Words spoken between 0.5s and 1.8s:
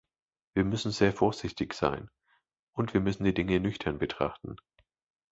Wir müssen sehr vorsichtig